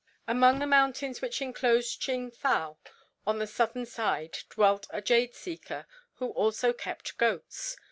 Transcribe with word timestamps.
Among 0.27 0.57
the 0.57 0.65
mountains 0.65 1.21
which 1.21 1.43
enclose 1.43 1.95
Ching 1.95 2.31
fow 2.31 2.79
on 3.27 3.37
the 3.37 3.45
southern 3.45 3.85
side 3.85 4.35
dwelt 4.49 4.87
a 4.89 4.99
jade 4.99 5.35
seeker, 5.35 5.85
who 6.15 6.29
also 6.31 6.73
kept 6.73 7.19
goats. 7.19 7.77